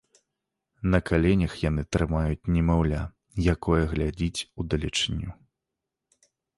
[0.95, 3.01] На каленях яны трымаюць немаўля,
[3.55, 5.41] якое глядзіць удалечыню.